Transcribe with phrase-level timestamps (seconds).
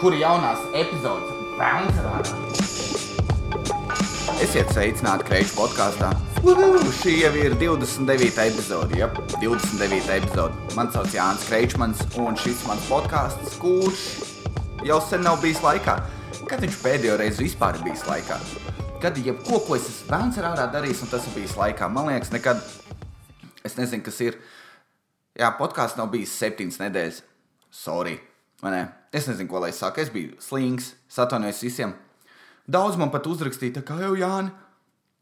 [0.00, 1.28] kur jaunās epizodes
[1.60, 2.30] rādīt.
[4.40, 6.08] Esiet sveicināti Kreņķa podkāstā.
[6.96, 8.38] Šī jau ir 29.
[8.46, 8.96] epizode.
[8.96, 9.10] Ja?
[9.34, 10.08] 29.
[10.14, 10.56] epizode.
[10.78, 14.04] Mani sauc Jānis Kreičmans, un šis mans podkāsts, kurš
[14.88, 15.98] jau sen nav bijis laikā.
[16.48, 18.38] Kad viņš pēdējo reizi vispār ir bijis laikā?
[19.04, 20.16] Kad jebko, ko es esmu
[20.48, 22.64] ārā darījis, un tas ir bijis laikā, man liekas, nekad.
[23.68, 24.40] Es nezinu, kas ir.
[25.36, 27.20] Jā, podkāsts nav bijis septiņas nedēļas.
[27.70, 28.16] Sorry.
[28.62, 28.99] vai ne?
[29.12, 30.02] Es nezinu, ko lai saka.
[30.02, 31.94] Es biju slings, atvainojos visiem.
[32.70, 34.52] Daudz man pat uzrakstīja, kā jau Jāni,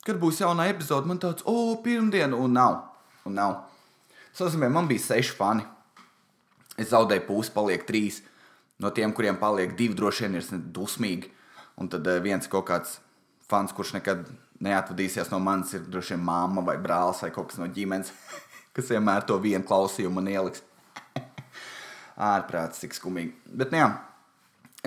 [0.05, 2.83] kad būs jauna epizode, man tāds, o, pirmdiena, un nav.
[3.29, 3.57] Un nav.
[4.37, 5.65] Sazumē, man bija seši fani.
[6.79, 8.21] Es zaudēju pusi, paliek trīs.
[8.79, 11.33] No tiem, kuriem paliek divi, droši vien ir dusmīgi.
[11.79, 12.99] Un tad eh, viens kaut kāds
[13.51, 14.29] fans, kurš nekad
[14.63, 18.13] neatvadīsies no manis, ir droši vien mamma vai brālis vai kaut kas no ģimenes,
[18.77, 20.63] kas vienmēr to vienu klausījumu man ieliks.
[22.19, 23.35] Ārprāts, cik skumīgi.
[23.55, 23.89] Bet, nu, jā,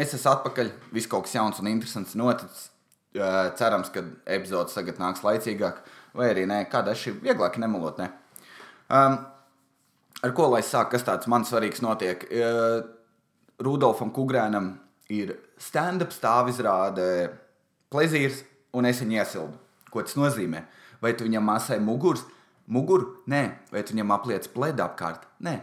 [0.04, 0.72] es esmu atpakaļ.
[0.92, 2.68] Viss kaut kas jauns un interesants noticis.
[3.60, 5.82] Cerams, ka epizode tagad nāks laicīgāk,
[6.16, 8.00] vai arī nē, kāda šī vieglāk nemelot.
[8.00, 8.08] Ne?
[8.92, 9.18] Um,
[10.24, 12.24] ar ko lai sāk, kas tāds man svarīgs notiek?
[12.32, 12.84] Uh,
[13.64, 14.74] Rudolfam Kungrēnam
[15.12, 17.32] ir stand-up stāvizrāde
[17.92, 19.60] plezīrs, un es viņu iesildu.
[19.92, 20.64] Ko tas nozīmē?
[21.04, 22.24] Vai tu viņam masē mugurs?
[22.72, 23.18] Muguru?
[23.32, 25.28] Nē, vai tu viņam apliec pledu apkārt?
[25.44, 25.58] Nē.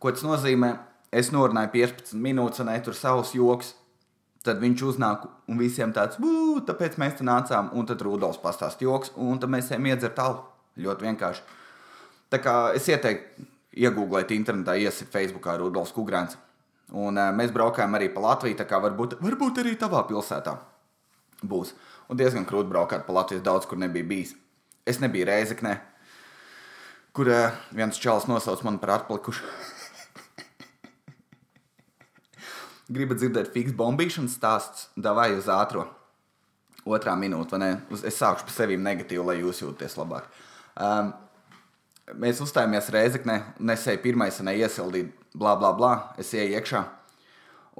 [0.00, 0.72] Ko tas nozīmē?
[1.14, 3.74] Es norunāju 15 minūtes, un tur savus joks.
[4.44, 6.18] Tad viņš uznāk un visiem tāds,
[6.68, 7.70] tāpēc mēs te nācām.
[7.72, 10.42] Un tad Rudolfs pastāstīja joks, un tad mēs ejam iedzert alu.
[10.84, 11.44] Ļoti vienkārši.
[12.34, 13.46] Tā kā es ieteiktu,
[13.78, 16.36] iegūglēt internetā, iesiet Facebookā Rudolfs Kungrāns.
[16.92, 20.58] Un uh, mēs braukājām arī pa Latviju, tā kā varbūt, varbūt arī tavā pilsētā
[21.44, 21.72] būs.
[22.10, 24.34] Un diezgan krūti braukāt pa Latviju, daudz kur nebija bijis.
[24.84, 25.78] Es nebiju Reizekne,
[27.16, 29.48] kur uh, viens čels nosauc mani par atpalikušu.
[32.92, 35.86] Gribat dzirdēt fiks bombīšanas stāsts, davai uz ātro.
[36.84, 37.70] Otrā minūte, vai ne?
[38.04, 40.26] Es sākšu par sevi negatīvi, lai jūs jūties labāk.
[40.76, 41.14] Um,
[42.20, 45.94] mēs uzstājāmies Reizekne, nesēju pirmais, ne iesildīt, bla, bla, bla.
[46.20, 46.84] Es ieju iekšā.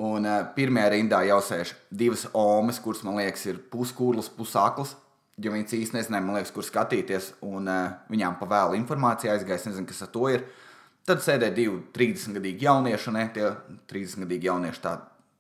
[0.05, 4.97] Un uh, pirmajā rindā jau sēž divas omas, kuras man liekas, ir puskūrlas, pusaklas.
[5.37, 7.35] Jo viņas īstenībā nezināja, liekas, kur skatīties.
[7.45, 10.49] Un uh, viņām pavēla informācija aizgājis, nezinu, kas ar to ir.
[10.49, 10.74] Uh,
[11.05, 13.51] Tad sēdēja divi 30 gadīgi jaunieši, un ne, tie
[13.93, 14.95] 30 gadīgi jaunieši tā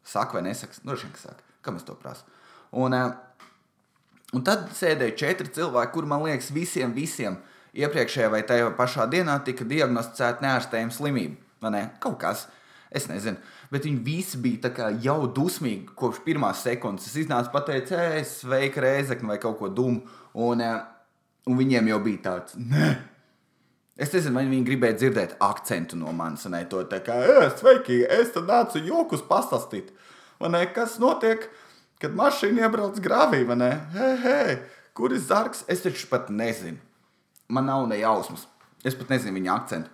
[0.05, 0.77] saka vai nesaka.
[0.85, 2.27] Vien, ka saka, kam es to prasu.
[2.77, 3.15] Un, eh,
[4.37, 7.39] un tad sēdēja četri cilvēki, kur man liekas, visiem, visiem
[7.75, 11.41] iepriekšējā vai tajā pašā dienā tika diagnosticēta neārstējama slimība.
[11.73, 11.87] Ne?
[12.03, 12.47] Kaut kas,
[12.93, 13.41] es nezinu.
[13.73, 17.07] Bet viņi visi bija jau dusmīgi kopš pirmās sekundes.
[17.09, 20.05] Es iznācu pateicu, es sveiku reizekni vai kaut ko dumu.
[20.35, 20.83] Un, eh,
[21.47, 23.14] un viņiem jau bija tāds, nē,
[23.95, 26.49] Es nezinu, vai viņi gribēja dzirdēt akcentu no manis.
[26.51, 27.15] Ne, to tā kā,
[27.61, 29.93] sveiki, es te nācu jokus pastāstīt.
[30.43, 31.47] Ne, kas notiek,
[32.03, 33.45] kad mašīna iebrauc grāvī?
[33.95, 34.57] Hei, hei,
[34.99, 35.63] kur ir zargs?
[35.71, 36.81] Es taču pat nezinu.
[37.49, 38.49] Man nav ne jausmas.
[38.85, 39.93] Es pat nezinu viņa akcentu.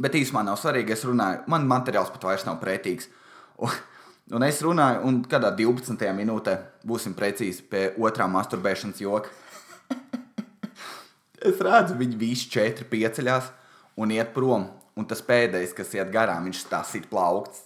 [0.00, 1.44] Bet īstenībā nav svarīgi, es runāju.
[1.50, 3.10] Man materiāls pat vairs nav pretīgs.
[3.60, 3.74] Un,
[4.38, 6.08] un es runāju, un kādā 12.
[6.16, 6.56] minūtē
[6.88, 9.28] būsim precīzi pie otrā masturbēšanas joka.
[11.40, 13.48] Es redzu, viņi visi četri pieceļās
[14.00, 14.68] un iet prom.
[14.98, 17.62] Un tas pēdējais, kas iet garām, viņš tā sit plaukts.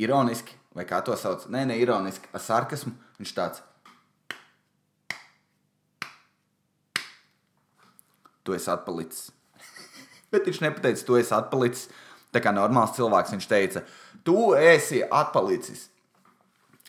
[0.00, 1.44] Ironiski, vai kā to sauc?
[1.52, 2.94] Nē, ne ironiski, ar sarkasmu.
[3.20, 3.62] Viņš tāds.
[8.42, 9.28] Tu esi atpalicis.
[10.32, 11.90] Bet viņš nepateica, tu esi atpalicis.
[12.32, 13.82] Tā kā normāls cilvēks viņš teica,
[14.24, 15.90] tu esi atpalicis.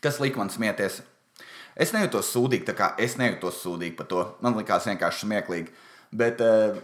[0.04, 1.02] Kas lika man smieties?
[1.74, 4.24] Es nejūtos sūdīgi, tā kā es nejūtos sūdīgi par to.
[4.46, 5.74] Man likās vienkārši smieklīgi.
[6.14, 6.78] Bet eh,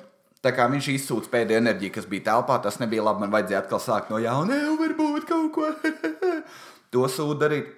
[0.46, 3.26] tā kā viņš izsūta pēdējo enerģiju, kas bija telpā, tas nebija labi.
[3.26, 5.70] Man vajadzēja atkal sākt no jauna, jau varbūt kaut ko.
[6.94, 7.70] to sūdu darīt.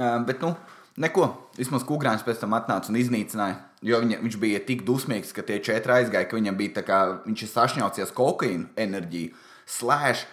[0.00, 0.54] Eh, bet, nu,
[0.98, 1.30] neko.
[1.54, 3.60] Vismaz Kungrāns pēc tam atnāca un iznīcināja.
[3.86, 7.00] Jo viņa, viņš bija tik dusmīgs, ka tie četri aizgāja, ka viņam bija tā kā
[7.28, 9.36] viņš ir sašņaucies kokaīnu enerģiju,
[9.70, 10.24] slēdz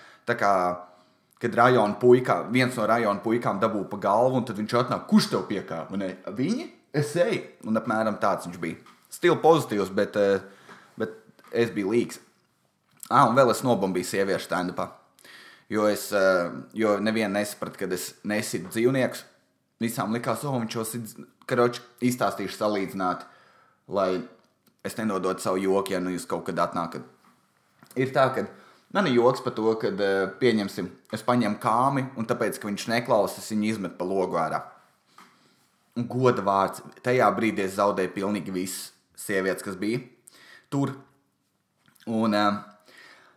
[1.42, 5.32] kad rajona puika, viens no rajona puikām dabūja pa galvu, un tad viņš atnāk, kurš
[5.32, 5.98] tev piekāpa?
[6.38, 6.68] Viņi?
[6.94, 7.44] Es eju.
[7.68, 8.78] Un apmēram tāds viņš bija.
[9.12, 10.42] Stila pozitīvs, bet, eh,
[11.00, 11.16] bet
[11.52, 12.20] es biju līgs.
[13.10, 14.90] Ah, un vēl es nobombīju sieviešu stand-upā.
[15.70, 19.24] Jo es eh, jo nevienu nesapratu, kad es nesitu dzīvniekus.
[19.82, 23.26] Visām likās, oh, viņš jau ir karoči izstāstījuši salīdzināt,
[23.88, 24.22] lai
[24.86, 27.02] es nenodotu savu joku, ja nu jūs kaut kad atnākat.
[27.96, 28.46] Ir tā, ka
[28.92, 32.88] Man ir joks par to, ka, eh, pieņemsim, es paņemu kāmi, un tāpēc, ka viņš
[32.92, 34.64] neklausās, viņu izmet pa logu ārā.
[35.96, 36.82] Un goda vārds.
[37.04, 40.02] Tajā brīdī es zaudēju pilnīgi visas sievietes, kas bija
[40.70, 40.96] tur.
[42.08, 42.52] Un, eh,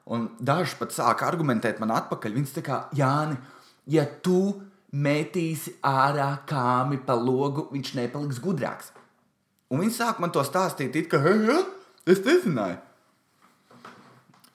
[0.06, 2.34] un daži pat sāka argumentēt man atpakaļ.
[2.34, 3.38] Viņas tā kā, Jāni,
[3.86, 4.62] ja tu
[4.92, 8.90] metīsi ārā kāmi pa logu, viņš nepaliks gudrāks.
[9.70, 11.64] Un viņi sāk man to stāstīt, it kā, hei, ja?
[12.06, 12.78] es nezināju.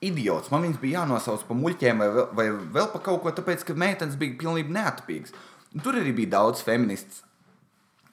[0.00, 3.76] Idiots, man viņas bija jānosauc par muļķiem vai, vai vēl par kaut ko, tāpēc, ka
[3.76, 5.34] meitenes bija pilnīgi neatpīgas.
[5.74, 7.20] Un Tur arī bija daudz feministas.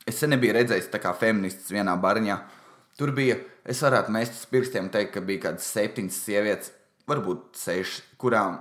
[0.08, 2.38] Es sen nebiju redzējis kā feministas vienā bariņā.
[3.00, 3.38] Tur bija,
[3.68, 6.74] es varētu mest uz pirkstiem teikt, ka bija kaut kādas septiņas sievietes,
[7.08, 8.60] varbūt sešas, kurām,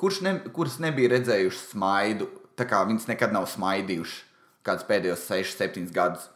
[0.00, 2.30] kurš ne, kuras nebija redzējušas smaidu.
[2.56, 4.22] Tā kā viņas nekad nav smaidījušas
[4.66, 6.28] kādus pēdējos 6, 7 gadus.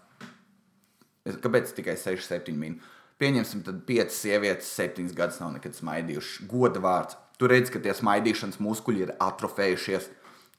[1.42, 2.80] Kāpēc tikai 6, 7 minu?
[3.20, 6.46] Pieņemsim, tad 5 sievietes, 7 gadus nav nekad smaidījušas.
[6.48, 7.18] Goda vārds.
[7.40, 10.08] Tur redz, ka tie smaidīšanas muskuļi ir atrofējušies.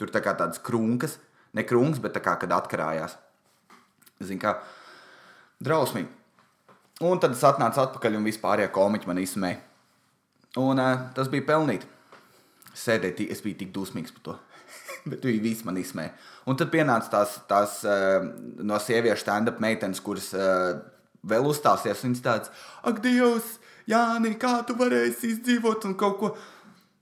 [0.01, 1.17] Tur tā kā tādas krunkas,
[1.57, 3.17] ne krunkas, bet tā kā kad atkarājās.
[4.21, 4.55] Zini, kā
[5.61, 6.09] drausmīgi.
[7.01, 9.57] Un tad es atnācu atpakaļ un vispār ja komiķi man izsmēja.
[10.61, 11.87] Un uh, tas bija pelnīti.
[12.77, 14.35] Sēdēju, ti- es biju tik dusmīgs par to.
[15.09, 16.13] Bet viņi visi man izsmēja.
[16.49, 18.21] Un tad pienāca tās, tās uh,
[18.61, 20.77] no sieviešu stand-up meitenes, kuras uh,
[21.27, 22.03] vēl uzstāsies.
[22.05, 22.51] Viņas tāds,
[22.87, 23.57] ak, Dievs,
[23.89, 26.31] Jāni, kā tu varēsi izdzīvot un kaut ko.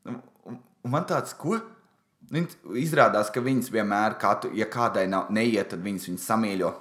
[0.08, 1.60] Un, man tāds, ko?
[2.30, 6.74] Viņas izrādās, ka viņas vienmēr, katru, ja kādai nav, neiet, tad viņas viņas samīļo.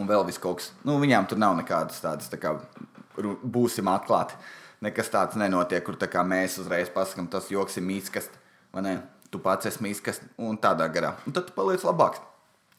[0.00, 0.70] Un vēl viss kaut kas.
[0.84, 2.54] Nu, viņām tur nav nekādas tādas, tā kā
[3.16, 4.36] būsim atklāti.
[4.84, 7.84] Nekas tāds nenotiek, kur tā mēs uzreiz pasakām, tas joks ir
[8.72, 8.96] vai ne?
[9.32, 11.16] Tu pats esi mīksts, un tādā garā.
[11.26, 12.20] Un tad tu paliec labāks.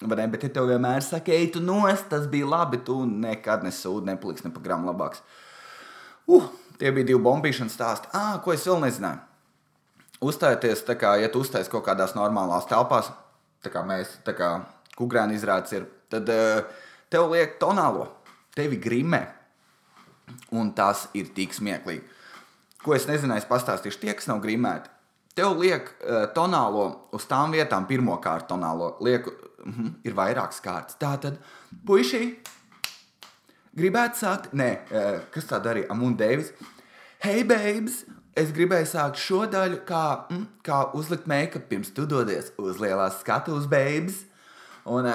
[0.01, 0.27] Ne?
[0.27, 4.45] Bet, ja tev vienmēr saka, ej, tu nost, tas bija labi, tu nekad nesūdi, nepaliks
[4.45, 5.23] ne pa gramu labāks.
[6.27, 6.45] Uh,
[6.77, 8.11] tie bija divi bombīšanas stāsti.
[8.17, 9.23] Ah, ko es vēl nezināju.
[10.27, 13.09] Uzstājoties, tā kā, ja tu uzstājies kaut kādās normālās telpās,
[13.65, 14.51] tā kā mēs, tā kā
[14.97, 16.61] kukurēna izrādes ir, tad uh,
[17.13, 18.07] tev liek tonālo,
[18.57, 19.23] tevi grimē.
[20.57, 22.03] Un tas ir tik smieklīgi.
[22.83, 24.89] Ko es nezināju, es pastāstīšu tie, kas nav grimēti.
[25.37, 29.29] Tev liek uh, tonālo uz tām vietām, pirmā kārta tonālo, liek,
[29.65, 30.97] -huh, ir vairākas kārtas.
[30.99, 31.39] Tā tad,
[31.85, 32.37] puiši,
[33.75, 34.69] gribētu sākt, nē,
[35.31, 36.53] kas tā darīja, Amunda Deivis.
[37.23, 38.05] Hei, babes!
[38.37, 43.19] Es gribēju sākt šo daļu, kā, mm, kā uzlikt make-up pirms tu dodies uz lielās
[43.19, 44.25] skatuves, babes.
[44.85, 45.09] Un,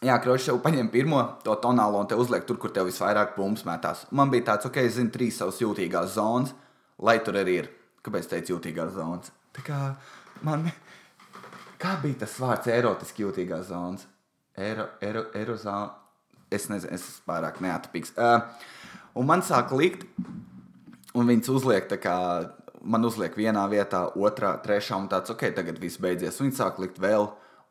[0.00, 3.66] Jā, Krošs jau paņem pirmo to tonālo un te uzliek tur, kur tev visvairāk pumps
[3.68, 4.06] metās.
[4.16, 6.54] Man bija tāds, ok, es zinu, trīs savas jūtīgās zonas,
[6.96, 7.68] lai tur arī ir.
[8.00, 9.28] Kāpēc teicu jūtīgās zonas?
[9.52, 9.80] Tā kā
[10.46, 10.70] man,
[11.80, 14.06] kā bija tas vārds erotiski jūtīgās zonas?
[14.56, 15.96] Ero, ero, erozona.
[16.50, 18.16] Es nezinu, es esmu pārāk neatpīgs.
[18.18, 18.40] Uh,
[19.14, 20.02] un man sāk likt,
[21.14, 22.16] un viņas uzliek tā kā.
[22.80, 26.38] Man uzliek vienā vietā, otrā, trešā, un tāds, ok, tagad viss beidzies.
[26.40, 27.26] Viņi sāk likt vēl,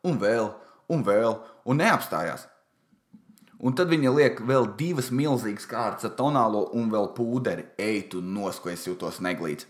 [0.06, 0.52] un vēl,
[0.94, 1.34] un vēl,
[1.66, 2.44] un neapstājās.
[3.60, 7.66] Un tad viņa liek vēl divas milzīgas kārtas ar tonālo un vēl pūderi.
[7.74, 9.66] Ej, tu nosko, es jūtos neglīts.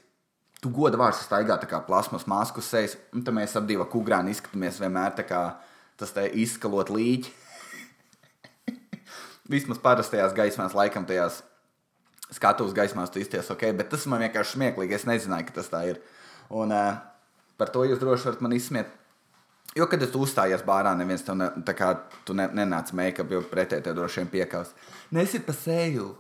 [0.60, 4.32] Tu goda vārds staigā tā kā plasmas masku sejas, un tad mēs ap divu kukurānu
[4.32, 5.40] izskatāmies vienmēr tā kā
[6.00, 7.32] tas te izskalot līķi.
[9.52, 11.40] Vismaz parastajās gaismās, laikam tajās
[12.30, 14.96] skatuves gaismās tu izties ok, bet tas man vienkārši smieklīgi.
[14.98, 16.02] Es nezināju, ka tas tā ir.
[16.52, 17.00] Un uh,
[17.60, 18.92] par to jūs droši varat man izsmiet.
[19.78, 21.92] Jo, kad es uzstājos bārā, neviens tev ne, tā kā
[22.26, 24.72] tu ne, nenāc make-up, jo pretēji tev droši vien piekaus.
[25.14, 26.10] Nesit pa seju,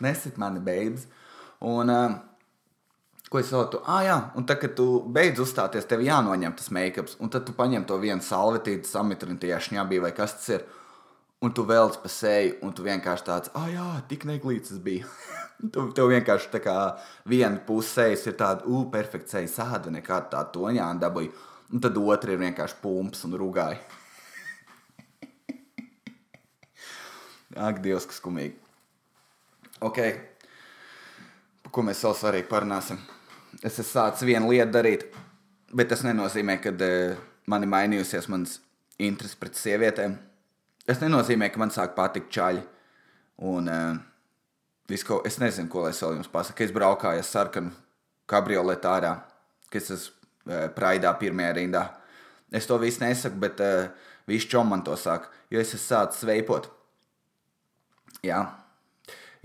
[0.00, 1.08] nesit mani beigas.
[1.60, 2.29] Un, uh,
[3.30, 6.70] ko es vēl tu, ah, jā, un tad, kad tu beidz uzstāties, tev jānoņem tas
[6.74, 10.64] make-ups, un tad tu paņem to vienu salvetīti, samitrini tajā šņabī vai kas tas ir.
[11.40, 15.06] Un tu velc pa seju, un tu vienkārši tāds, ah, jā, tik neglīts tas bija.
[15.72, 16.74] tu, tev vienkārši tā kā
[17.30, 21.30] viena sejas ir tāda, ugh, perfekta seja sāda, nekāda tā toņāna dabūja.
[21.70, 23.78] Un tad otra ir vienkārši pumps un rugāja.
[27.68, 28.58] Ak, Dievs, kas skumīgi.
[29.80, 29.98] Ok,
[31.62, 32.98] par ko mēs vēl svarīgi parunāsim.
[33.58, 35.06] Es esmu sācis vienu lietu darīt,
[35.74, 37.18] bet tas nenozīmē, ka uh,
[37.50, 38.58] man ir mainījusies mans
[39.00, 40.14] interesi pret sievietēm.
[40.86, 42.62] Tas nenozīmē, ka man sāk patikt čaļi.
[43.50, 43.98] Un uh,
[44.90, 46.64] visko, es nezinu, ko lai es vēl jums pasaku.
[46.64, 47.74] Es braukāju ar sarkanu
[48.30, 49.14] kabrioletu ārā,
[49.72, 50.14] kas esmu
[50.50, 51.84] uh, praidā pirmajā rindā.
[52.54, 53.90] Es to visu nesaku, bet uh,
[54.30, 56.70] viņš čom man to saka, jo es esmu sācis veipot.
[58.26, 58.44] Jā.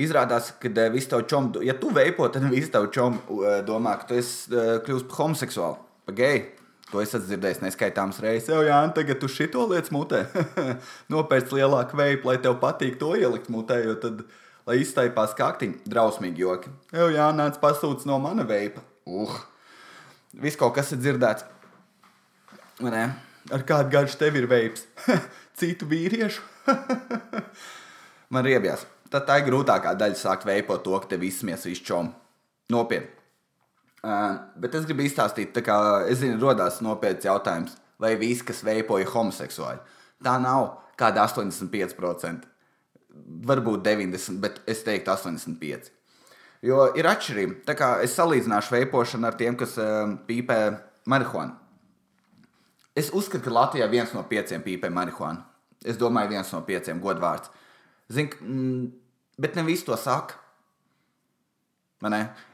[0.02, 3.96] Izrādās, ka uh, viss tev čom, ja tu veipo, tad viss tev čom uh, domā,
[4.02, 6.46] ka tu esi uh, kļūst par homoseksuālu, par geju.
[6.92, 8.52] To es esmu dzirdējis neskaitāmas reizes.
[8.54, 10.26] Jā, jā, tagad tu šito lietas mutē.
[11.12, 14.22] Nopērc lielāku veipu, lai tev patīk to ielikt mutē, jo tad,
[14.70, 16.72] lai iztaipās kaktiņi, drausmīgi joki.
[16.94, 18.86] Jā, jā, nāc pasūts no mana veipa.
[19.10, 19.34] Uh!
[20.36, 21.48] Viss kaut kas ir dzirdēts.
[22.84, 23.06] Ne?
[23.56, 24.86] Ar kādu garšu tev ir veips?
[25.60, 26.44] Citu vīriešu?
[28.34, 28.84] Man riebjās.
[29.16, 32.10] Tad tā ir grūtākā daļa sākt veipot to, ka tev izsmies viss čom.
[32.74, 33.14] Nopietni.
[34.04, 35.76] Uh, bet es gribu izstāstīt, tā kā
[36.12, 37.78] es zinu, rodās nopietns jautājums.
[38.00, 39.80] vai visi, kas veipoja homoseksuāli.
[40.20, 40.66] Tā nav
[41.00, 42.44] kāda 85%.
[43.48, 45.94] Varbūt 90%, bet es teiktu 85%.
[46.66, 47.62] Jo ir atšķirība.
[47.70, 50.60] Tā kā es salīdzināšu veipošanu ar tiem, kas um, pīpē
[51.08, 51.56] marihuānu.
[53.00, 55.40] Es uzskatu, ka Latvijā viens no pieciem pīpē marihuānu.
[55.86, 57.52] Es domāju, viens no pieciem godvārds.
[58.12, 59.05] Zin, mm,
[59.42, 60.42] bet ne visi to saka.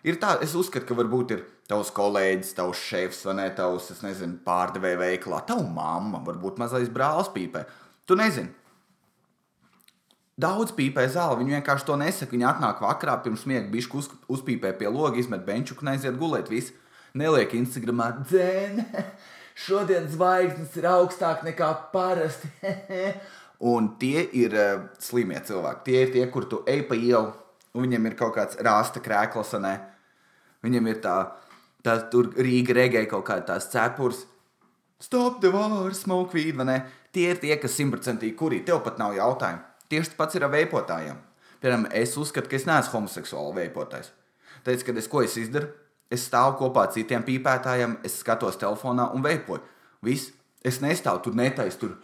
[0.08, 4.00] Ir tā, es uzskatu, ka varbūt ir tavs kolēģis, tavs šefs, vai ne, tavs, es
[4.06, 7.66] nezinu, pārdevēja veikalā, tava mamma, varbūt mazais brālis pīpē.
[8.08, 8.54] Tu nezini.
[10.42, 12.34] Daudz pīpē zāli, viņi vienkārši to nesaka.
[12.34, 16.50] Viņi atnāk vakarā pirms miega, bišķi uz, uzpīpē pie loga, izmet benču un aiziet gulēt.
[16.50, 16.74] Viss
[17.18, 18.82] neliek Instagramā dzēn.
[19.66, 22.50] Šodien zvaigznes ir augstāk nekā parasti.
[23.62, 25.84] un tie ir uh, slimie cilvēki.
[25.86, 27.32] Tie ir tie, kur tu ej pa ielu,
[27.75, 29.75] un viņiem ir kaut kāds rāsta krēkls, ne?
[30.65, 31.15] Viņiem ir tā,
[31.86, 34.25] tā tur Rīga regēja kaut kāda tās cepures.
[35.01, 36.77] Stop the war, smoke weed, vai ne?
[37.13, 38.62] Tie ir tie, kas simtprocentīgi kurī.
[38.65, 39.65] Tev pat nav jautājumu.
[39.91, 41.18] Tieši tas pats ir ar veipotājiem.
[41.62, 44.13] Piemēram, es uzskatu, ka es neesmu homoseksuāls veipotājs.
[44.62, 45.68] Tāpēc, kad es ko es izdaru,
[46.13, 49.62] es stāvu kopā ar citiem pīpētājiem, es skatos telefonā un veipoju.
[50.06, 50.32] Viss,
[50.65, 51.98] es nestāvu tur netais, tur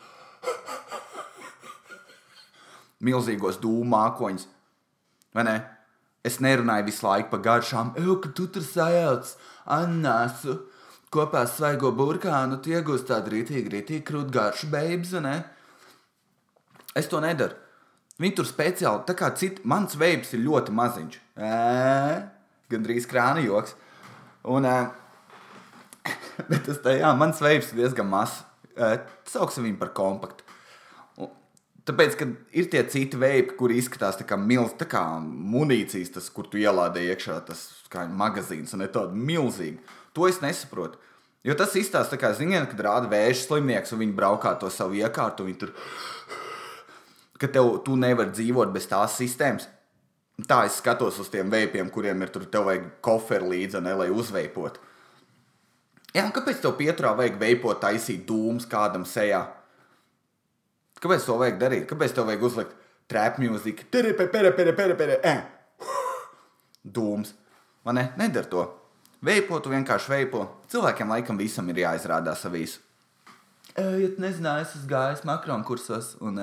[3.04, 4.48] milzīgos dūmu mākoņus.
[5.36, 5.58] Vai ne?
[6.26, 9.30] Es nerunāju visu laiku par garšām, ka tu tur sajauc
[9.78, 10.58] anāsu
[11.14, 15.38] kopā ar svaigo burkānu, tu iegūsi tādu rītīgi, rītīgi krūtu garšu beigās, ne?
[16.98, 17.56] Es to nedaru.
[18.18, 21.20] Viņi tur speciāli, tā kā citi, mans veids ir ļoti maziņš.
[22.68, 23.76] Gan drīz krāna joks.
[24.50, 24.66] Un,
[26.50, 28.42] bet tas tā, jā, mans veids ir diezgan mazs.
[29.30, 30.47] Sauksim viņu par kompaktu.
[31.88, 36.50] Tāpēc, kad ir tie citi veidi, kur izskatās kā milzīgs, tā kā munīcijas, tas, kur
[36.52, 39.80] tu ielādē iekšā, tas kā magazīns, un ne tāda milzīga,
[40.12, 41.00] to es nesaprotu.
[41.48, 45.46] Jo tas izstāsta, kā ziniet, kad rāda vēža slimnieks, un viņi braukā to savu iekārtu,
[45.46, 45.72] un viņi tur
[47.40, 49.70] ka tev, tu nevari dzīvot bez tās sistēmas.
[50.50, 54.10] Tā es skatos uz tiem veipiem, kuriem ir tur tev vajag koferi līdzi, ne, lai
[54.14, 54.78] uzveipot.
[56.14, 59.42] Jā, un kāpēc tev pieturā vajag veipot, taisīt dūmus kādam sejā?
[61.04, 61.86] Kāpēc to vajag darīt?
[61.90, 62.74] Kāpēc tev vajag uzlikt
[63.12, 63.88] trap mūziku?
[66.98, 67.36] Dūms.
[67.88, 68.66] Man ne, nedara to.
[69.28, 70.44] Veipo, tu vienkārši veipo.
[70.72, 72.78] Cilvēkiem laikam visam ir jāizrādās savīs
[73.78, 76.40] ja tu nezināji, es esmu gājis makronu kursos, un,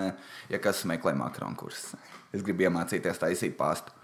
[0.51, 1.95] ja kas meklē makronu kursus,
[2.35, 3.95] es gribu iemācīties taisīt pastu.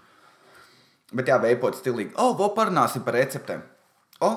[1.15, 2.13] Bet jā, veipot stilīgi.
[2.15, 3.63] O, oh, parunāsim par receptēm.
[4.23, 4.35] O, oh.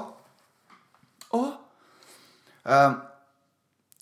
[1.30, 1.42] o.
[1.42, 1.52] Oh.
[2.64, 2.96] Um,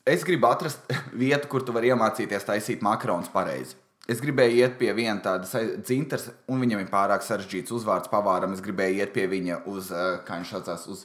[0.09, 0.91] es gribu atrast
[1.25, 3.79] vietu, kur tu vari iemācīties taisīt makaronus pareizi.
[4.11, 5.47] Es gribēju iet pie viena tāda
[5.79, 8.51] dzintara, un viņam ir pārāk sarežģīts uzvārds pavāram.
[8.55, 9.93] Es gribēju iet pie viņa uz,
[10.27, 11.05] kā viņš saucās, uz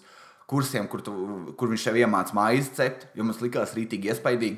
[0.50, 1.14] kursiem, kur, tu,
[1.60, 4.58] kur viņš tev iemācīja maizi cept, jo mums likās rītīgi iespaidīgi.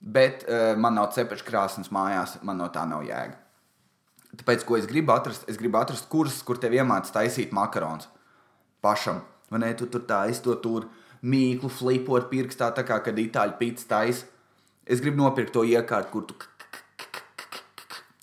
[0.00, 3.36] Bet uh, man nav cepešs krāsnes mājās, man no tā nav jēga.
[4.40, 8.08] Tāpēc, ko es gribu atrast, es gribu atrast kursus, kur tev iemācīja taisīt makaronus
[8.80, 9.20] pašam.
[9.50, 10.86] Vai ne, tu tur tā izto tur
[11.22, 14.28] mīklu flipot pirkstā, tā kā kad itāļu pīcis taisa.
[14.90, 16.38] Es gribu nopirkt to iekārtu, kur tu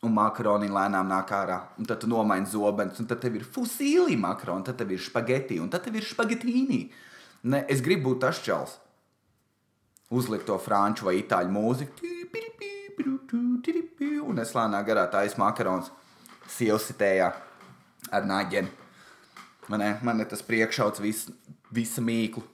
[0.06, 1.58] un makaroni lēnām nāk ārā.
[1.80, 5.60] Un tad tu nomaini zobens, un tad tev ir fusīlī makaroni, tad tev ir spaghetti,
[5.62, 6.82] un tad tev ir spagetīni.
[7.52, 8.78] Ne, es gribu būt tas čels.
[10.14, 12.14] Uzlikt to franču vai itāļu mūziku,
[14.28, 15.90] un es lēnām garā taisu makarons
[16.56, 17.32] sievsitējā
[18.16, 18.72] ar nāģeni.
[19.68, 21.26] Man, man ir tas priekšauts, vis,
[21.76, 22.46] visa mīklu.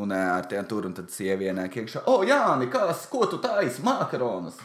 [0.00, 4.56] Un ar tiem tur, un tad sievienē iekšā, o, jā, nekas, ko tu taisi, makaronus?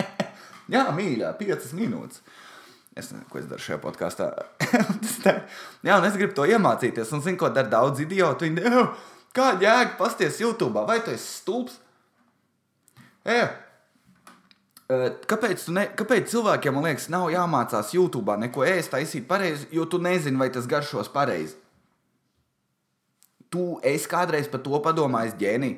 [0.72, 2.22] Jā, mīļā, piecas minūtes.
[2.96, 4.28] Es nezinu, ko es daru šajā podkāstā.
[5.86, 7.12] Jā, un es gribu to iemācīties.
[7.12, 8.48] Un zinu, ko dara daudz idiotu.
[8.48, 8.84] Viņi,
[9.36, 10.84] kāda jēga pasties YouTube?
[10.88, 11.78] Vai tu esi stulbs?
[13.28, 13.38] E,
[15.28, 20.00] kāpēc, ne, kāpēc cilvēkiem, man liekas, nav jāmācās YouTube neko ēst, taisīt pareizi, jo tu
[20.02, 21.56] nezini, vai tas garšos pareizi?
[23.52, 25.72] Tu esi kādreiz par to padomājis, ģēnī.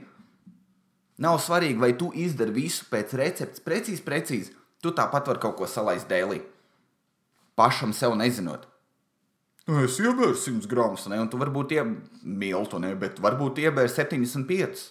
[1.24, 4.54] Nav svarīgi, vai tu izdari visu pēc receptes, precīzi, precīzi.
[4.82, 6.40] Tu tāpat vari kaut ko salaist dēlī.
[7.58, 8.66] Pašam sev nezinot.
[9.64, 11.18] Nu, es iebēru 100 gramus, ne?
[11.22, 12.92] un tu varbūt iemīltu, ne?
[13.00, 14.82] bet varbūt iebēru 75.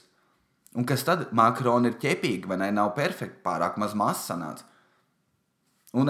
[0.79, 1.27] Un kas tad?
[1.35, 2.71] Makaroni ir ķepīgi, vai ne?
[2.73, 4.65] Nav perfekti, pārāk maz masas sanāca.
[5.93, 6.09] Un,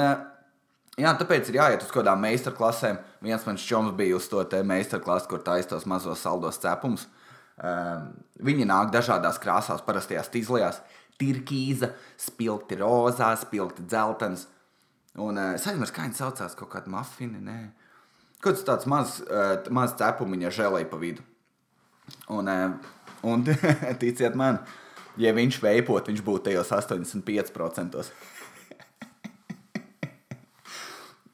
[0.99, 2.99] jā, tāpēc ir jāiet uz kaut kādām meistarklasēm.
[3.25, 7.07] Viens mans čoms bija uz to meistarklasi, kur taisa tos mazos saldos cepumus.
[7.53, 8.09] Um,
[8.41, 10.81] viņi nāk dažādās krāsās, parastajās tīzlajās
[11.21, 14.47] turkīza, spilgti rozā, spilgti dzeltens.
[15.21, 17.43] Un uh, es aizmirsu, kā viņi saucās, kaut kāda mafini.
[17.45, 17.59] Nē.
[18.41, 21.25] Kaut kas tāds mazs uh, maz cepumiņa žēlēja pa vidu.
[22.33, 23.43] Un, uh, Un
[24.03, 24.59] ticiet man,
[25.19, 28.03] ja viņš veipot, viņš būtu tajos 85%.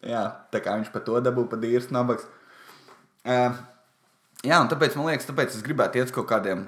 [0.05, 2.27] Jā, tā kā viņš par to dabū pa dīrs nabaks.
[3.27, 3.57] Uh,
[4.43, 6.67] jā, un tāpēc man liekas, tāpēc es gribētu iet uz kaut kādiem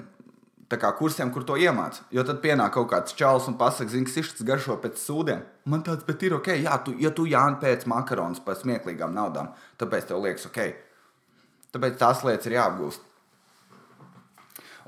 [0.80, 2.02] kā, kursiem, kur to iemācās.
[2.14, 5.42] Jo tad pienāk kaut kāds čels un pasakā, zini, ka šis garšo pēc sūdiem.
[5.68, 9.52] Man tāds, bet ir ok, jā, tu, ja tu jāņem pēc makaronas par smieklīgām naudām,
[9.80, 10.60] tāpēc tev liekas ok.
[11.72, 13.08] Tāpēc tās lietas ir jāapgūst.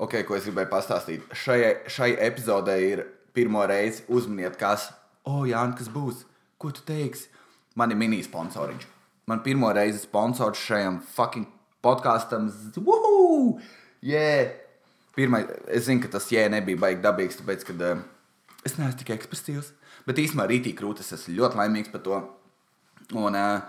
[0.04, 1.26] Ok, ko es gribēju pastāstīt.
[1.38, 3.04] Šai, šai epizodē ir
[3.36, 4.90] pirmo reizi uzminiet, kas,
[5.22, 6.24] o, oh, Jānis, kas būs,
[6.58, 7.30] ko tu teiksi.
[7.74, 8.86] Man ir mini sponsoriņš.
[9.30, 11.48] Man pirmo reizi sponsors šajam fucking
[11.84, 12.50] podkāstam.
[12.76, 13.58] Woohoo!
[14.04, 14.52] Yeah!
[15.14, 18.02] Pirmai, es zinu, ka tas jē, nebija baigi dabīgs, tāpēc, ka uh,
[18.66, 19.70] es neesmu tik ekspresīvs.
[20.08, 22.18] Bet īstenībā rītīgi krūtis, es esmu ļoti laimīgs par to.
[23.14, 23.62] Un uh,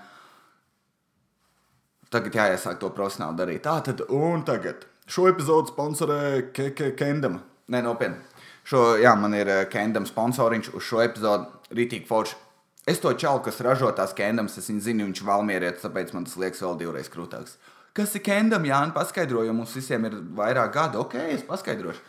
[2.12, 3.63] tagad jāiesāk to profesionāli darīt.
[3.67, 6.50] Tā tad, un tagad šo epizodu sponsorē
[6.97, 7.43] Kendama.
[7.71, 8.21] Nē, nopietni.
[8.65, 12.41] Šo, jā, man ir Kendama sponsoriņš uz šo epizodu rītīgi forši.
[12.85, 16.61] Es to čalu, kas ražo tās Kendamas, es zinu, viņš valmierietis, tāpēc man tas liekas
[16.61, 17.57] vēl divreiz krūtāks.
[17.95, 18.65] Kas ir Kendam?
[18.67, 21.01] Jā, paskaidroju, jo mums visiem ir vairāk gadu.
[21.01, 22.03] Ok, es paskaidrošu.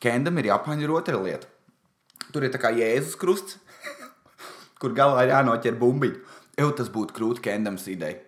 [0.00, 1.50] Kendam ir Japāņu rotaļlieta.
[2.32, 3.58] Tur ir tā kā Jēzus krusts,
[4.80, 6.22] kur galā ir jānoķer bumbiņu.
[6.56, 8.22] Evo tas būtu krūti Kendams ideja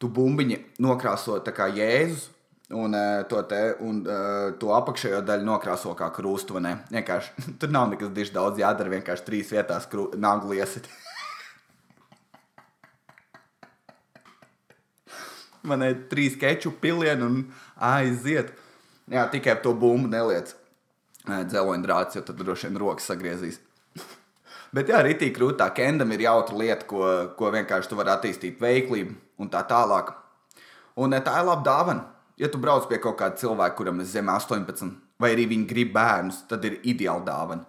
[0.00, 2.30] tu bumbiņi nokrāso tā kā Jēzus.
[2.70, 6.54] Un, uh, to, te, un uh, to apakšējo daļu nokrāso kā krustu.
[7.58, 8.92] Tur nav nekas diši daudz jādara.
[8.94, 10.86] Vienkārši trīs vietās naglu iesit.
[15.66, 18.54] Man ir trīs keču pilieni un aiziet.
[19.10, 20.54] Jā, tikai to bumbu neliec.
[21.26, 23.58] Dzeloņdrāts, jo tad droši vien rokas sagriezīs.
[24.76, 27.02] Bet jā, rītī krūtā kendam ir jautra lieta, ko,
[27.34, 30.14] ko vienkārši tu vari attīstīt veiklību un tā tālāk.
[31.02, 32.19] Un tā ir laba dāvana.
[32.40, 35.90] Ja tu brauc pie kaut kāda cilvēka, kuram ir zem 18, vai arī viņi grib
[35.92, 37.66] bērnus, tad ir ideāla dāvana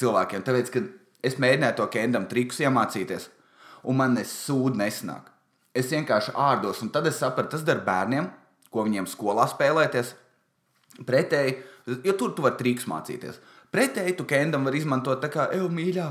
[0.00, 0.44] cilvēkiem.
[0.46, 0.86] Tāpēc, kad
[1.28, 3.28] es mēģināju to kendam trikus iemācīties,
[3.84, 5.28] un man nesūdi nesnāk.
[5.76, 8.30] Es vienkārši ārdos, un tad es sapratu, tas der bērniem,
[8.72, 10.14] ko viņiem skolā spēlēties.
[11.06, 11.58] Pretēji,
[12.08, 13.38] jo tur tu vari trikus mācīties.
[13.74, 16.08] Pretēji tu kendam var izmantot tā kā, ej, mīļā,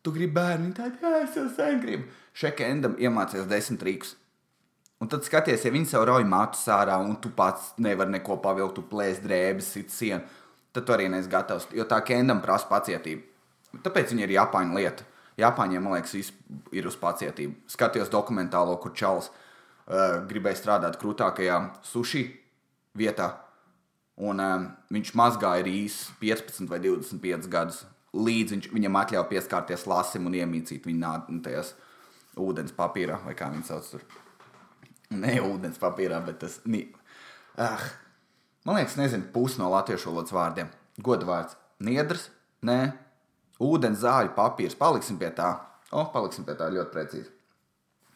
[0.00, 2.08] tu gribi bērnu, tad, jā, es jau sen gribu.
[2.34, 4.16] Šekendam iemācīties desmit rīkus.
[5.04, 8.78] Un tad skaties, ja viņi sev rauj matus ārā, un tu pats nevari neko pavilkt,
[8.78, 10.22] tu plēs drēbes, sit sienu,
[10.72, 11.66] tad tu arī neesi gatavs.
[11.76, 13.20] Jo tā kendam prasa pacietību.
[13.84, 15.04] Tāpēc viņi ir Japāņu lieta.
[15.36, 16.32] Japāņiem, man liekas,
[16.72, 17.66] ir uz pacietību.
[17.68, 22.24] Skatījos dokumentālo, kur Čāls uh, gribēja strādāt krūtākajā sushi
[22.96, 23.28] vietā.
[24.24, 27.84] Un um, viņš mazgāja rīs 15 vai 25 gadus,
[28.16, 31.76] līdz viņš, viņam atļāva pieskarties lasim un iemīcīt viņu tajās
[32.40, 34.12] ūdens papīrā, vai kā viņi sauc tur.
[35.12, 36.60] Ne ūdens papīrā, bet tas.
[36.64, 36.86] Ni...
[37.60, 37.82] Ah.
[38.64, 40.70] Man liekas, nezinu, pusi no latviešu valodas vārdiem.
[41.04, 42.30] Goda vārds- niedrs,
[42.64, 42.94] nē,
[43.60, 44.76] ūdens zāļu papīrs.
[44.78, 45.50] Paliksim pie tā.
[45.90, 47.28] O, oh, paliksim pie tā ļoti precīzi.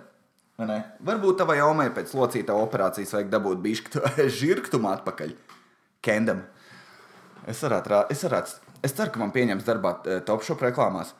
[1.03, 4.01] Varbūt tavai omai pēc locīta operācijas vajag dabūt bišķi
[4.39, 5.35] žirgtumu atpakaļ.
[6.05, 6.45] Kendam.
[7.49, 9.95] Es varētu, es varētu Es ceru, ka man pieņems darbā
[10.27, 11.15] Topshop reklāmās.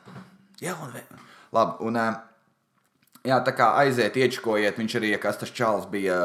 [0.62, 0.92] Jā, un
[1.56, 1.88] labi.
[1.88, 1.98] Un,
[3.26, 6.18] jā, tā kā aiziet, iečkojiet, viņš arī, kas tas čāls bija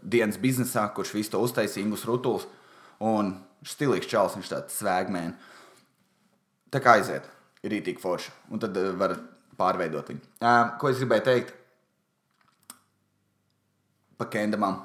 [0.00, 2.46] dienas biznesā, kurš visu to uztaisīja, Ingus Rutuls.
[3.04, 3.34] Un
[3.66, 5.52] stilīgs čāls, viņš tāds svēgmēns.
[6.72, 7.28] Tā kā aiziet,
[7.60, 8.32] ir rītīgi forši.
[8.52, 9.18] Un tad var
[9.60, 10.24] pārveidot viņu.
[10.80, 11.52] Ko es gribēju teikt?
[14.16, 14.80] Pa kendamām.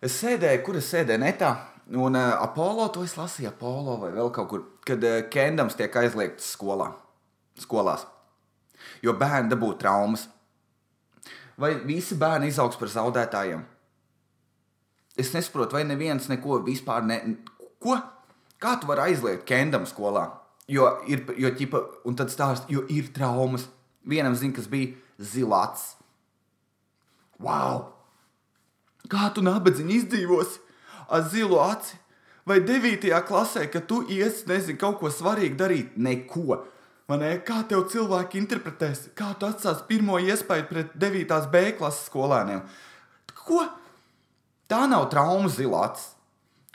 [0.00, 1.50] Es sēdēju, kur es sēdēju netā.
[1.90, 5.96] Un uh, Apollo, to es lasīju, Apollo vai vēl kaut kur, kad uh, kendams tiek
[5.98, 6.92] aizliegts skolā,
[7.58, 8.04] skolās.
[9.02, 10.28] Jo bērni dabū traumas.
[11.60, 13.64] Vai visi bērni izaugs par zaudētājiem?
[15.18, 17.18] Es nesaprotu, vai neviens neko vispār ne.
[17.82, 17.98] Ko?
[18.60, 20.28] Kā tu vari aizliegt kendam skolā?
[20.70, 23.66] Jo ir, jo ķipa, un tad stāst, jo ir traumas.
[24.06, 25.96] Vienam zina, kas bija zilāts.
[27.42, 27.88] Wow!
[29.10, 30.69] Kā tu nabadzīgi izdzīvosi?
[31.10, 31.98] Ar zilu aci.
[32.48, 33.10] Vai 9.
[33.28, 36.62] klasē, kad tu iesi, nezinu, kaut ko svarīgu darīt, neko.
[37.10, 41.48] Ne, kā tev cilvēki interpretēs, kā tu atstāsi pirmo iespēju pret 9.
[41.50, 42.62] B klases skolēniem?
[43.34, 43.64] Ko?
[44.70, 46.12] Tā nav trauma zilāts.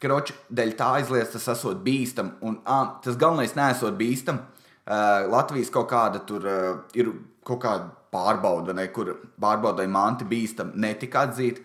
[0.01, 2.33] Kroči, dēļ tā aizliedz, tas esot bīstam.
[2.43, 4.41] Un ā, tas galvenais nesot bīstam.
[4.85, 7.13] Uh, Latvijas kaut kāda tur uh, ir
[7.47, 11.63] kaut kāda pārbauda, ne, kur pārbaudai manti bīstam, netika atzīta.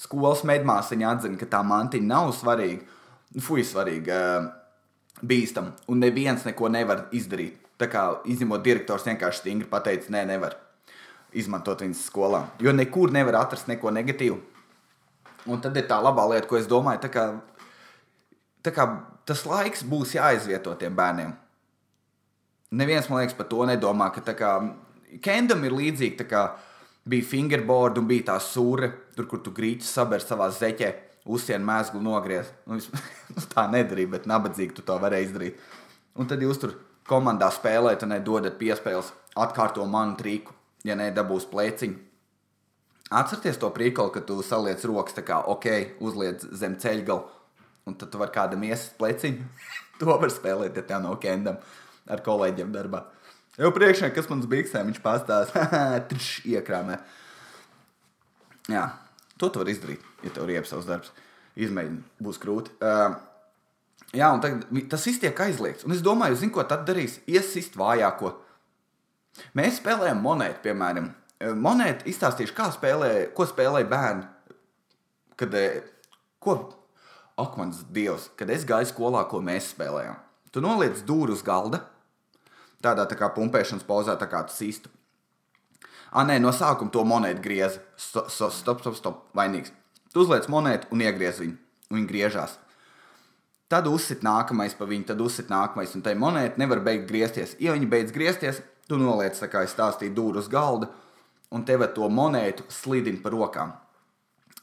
[0.00, 2.86] Skolas medmāsiņa atzina, ka tā mantiņa nav svarīga.
[3.44, 4.16] Fui, svarīga.
[4.40, 4.48] Uh,
[5.22, 7.58] bīstam, un neviens neko nevar izdarīt.
[7.80, 10.56] Tā kā izņemot direktors vienkārši stingri pateica, nē, nevar
[11.36, 12.42] izmantot viņas skolā.
[12.60, 14.38] Jo nekur nevar atrast neko negatīvu.
[15.48, 17.24] Un tad ir tā labā lieta, ko es domāju, tā kā,
[18.64, 18.86] tā kā
[19.28, 21.32] tas laiks būs jāizvieto tiem bērniem.
[22.76, 24.54] Neviens, man liekas, par to nedomā, ka tā kā
[25.24, 26.40] Kendam ir līdzīgi, tā kā
[27.10, 30.90] bija fingerboard un bija tā sūra, tur, kur tu grīķi saber savā zeķē,
[31.30, 32.50] uzsien mēslu nogriez.
[32.70, 32.78] Nu,
[33.54, 35.66] tā nedarīja, bet nabadzīgi tu to varēji izdarīt.
[36.20, 36.76] Un tad jūs tur
[37.10, 40.54] komandā spēlēt, un nedodat piespēles, atkārto manu triku,
[40.86, 42.06] ja nedabūs plēciņu.
[43.10, 45.66] Atcerieties to prīkolu, ka tu saliec rokas tā kā ok,
[46.06, 47.24] uzliec zem ceļgalu,
[47.90, 49.48] un tad tu vari kādam iesist plēciņu.
[50.00, 51.58] to var spēlēt, ja tev nav kendam
[52.10, 53.02] ar kolēģiem darbā.
[53.60, 55.64] Jau priekšā, kas mums biksē, viņš pastāsta,
[56.54, 56.96] iekrāmē.
[58.70, 58.86] Jā,
[59.40, 61.12] to tu vari izdarīt, ja tev ir iepsavs darbs.
[61.60, 62.72] Izmēģini, būs grūti.
[62.80, 63.18] Uh,
[64.16, 65.86] Jā, un tagad, tas viss tiek aizliegts.
[65.86, 67.20] Un es domāju, zinu, ko tad darīs?
[67.30, 68.32] Iesist vājāko.
[69.54, 71.12] Mēs spēlējam monētu, piemēram.
[71.62, 74.26] Monētu izstāstīšu, kā spēlē, ko spēlēja bērni.
[75.38, 75.54] Kad,
[76.42, 76.56] ko,
[77.38, 80.18] ak, mans dievs, kad es gāju skolā, ko mēs spēlējām.
[80.50, 81.84] Tu noliec dūri uz galda,
[82.84, 84.90] tādā tā kā pumpēšanas pozā, tā kā tu sistu.
[86.10, 87.78] Ah, nē, no sākuma to monētu griez.
[87.96, 89.70] Stop, stop, stop, stop, vainīgs.
[90.10, 91.56] Tu uzliec monētu un iegriez viņu.
[91.94, 92.56] Viņa griežās.
[93.70, 97.54] Tad uzsit nākamais pa viņu, tad uzsit nākamais, un tai monēta nevar beigt griezties.
[97.62, 98.58] Ja viņa beidz griezties,
[98.90, 100.88] tu noliec, tā kā es stāstīju, dūru uz galda,
[101.54, 103.76] un tev to monētu slidina pa rokām.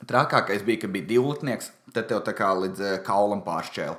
[0.07, 3.95] Trakākais bija, ka bija divlitnieks, tad tev tā kā līdz uh, kaulam pāršķēla.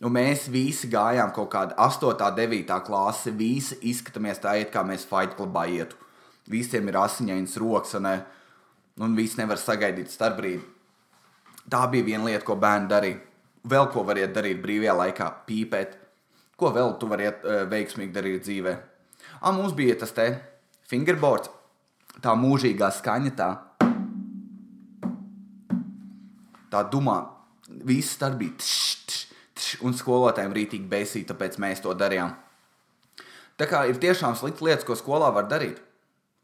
[0.00, 5.04] Un mēs visi gājām kaut kādā 8, 9 klasē, visi izskatāmies tā, it kā mēs
[5.08, 5.98] Fight Clubā ietu.
[6.48, 8.08] Visiem ir asiņains rokas, un,
[9.04, 10.62] un visi nevar sagaidīt starpbrīdi.
[11.70, 13.20] Tā bija viena lieta, ko bērni darīja.
[13.68, 15.92] Vēl ko variet darīt brīvajā laikā, pīpēt,
[16.56, 18.72] ko vēl tu variet uh, veiksmīgi darīt dzīvē.
[19.42, 20.30] Ah, mums bija tas te
[20.88, 21.52] fingerboards,
[22.24, 23.50] tā mūžīgā skaņa, tā,
[26.72, 27.18] tā dumā,
[27.84, 28.40] viss tur
[29.84, 32.34] un skolotājiem rītīgi besīja, tāpēc mēs to darījām.
[33.60, 35.80] Tā kā ir tiešām sliktas lietas, ko skolā var darīt.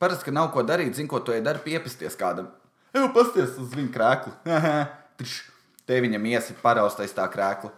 [0.01, 2.51] Parasti, ka nav ko darīt, zinu, ko tu dari, piepisties kādam.
[2.93, 4.35] Eju, pasties uz viņu krēklu.
[5.87, 7.71] Te viņam iesi paraustais tā krēkla,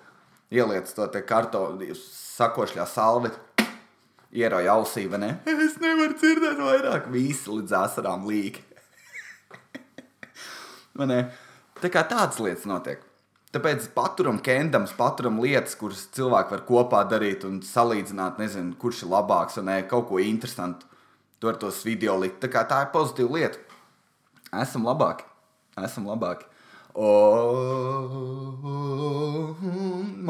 [0.51, 3.29] ieliec to te kartonu, sakošļā salvi,
[4.33, 5.31] ierauj ausī, vai ne?
[5.66, 8.62] Es nevaru dzirdēt vairāk, visi līdz asarām līk.
[11.83, 13.05] tā kā tādas lietas notiek.
[13.59, 19.11] Tāpēc paturam kendams, paturam lietas, kuras cilvēki var kopā darīt un salīdzināt, nezinu, kurš ir
[19.11, 20.87] labāks un ne, kaut ko interesantu.
[21.42, 22.38] Tur tos video likt.
[22.38, 23.59] Tā tā ir pozitīva lieta.
[24.62, 25.27] Esam labāki.
[25.83, 26.47] Esam labāki.
[26.99, 28.07] Oh,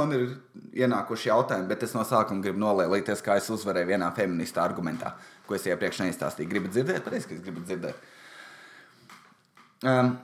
[0.01, 0.25] man ir
[0.77, 5.13] ienākuši jautājumi, bet es no sākuma gribu nolēlīties, kā es uzvarēju vienā feministā argumentā,
[5.49, 6.49] ko es iepriekš neizstāstīju.
[6.55, 7.05] Gribat dzirdēt?
[7.05, 8.09] Ka es gribu dzirdēt.
[9.85, 10.17] Um,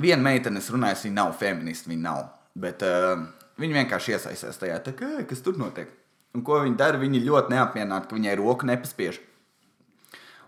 [0.00, 2.22] viena meitene, es runāju, viņa nav feministe, viņa nav.
[2.58, 3.26] Bet uh,
[3.60, 5.90] viņa vienkārši iesaistās tajā, tā, kā, kas tur notiek.
[6.36, 7.00] Un ko viņa dara?
[7.00, 9.20] Viņa ļoti neapmierināta, ka viņai roku nepaspiež.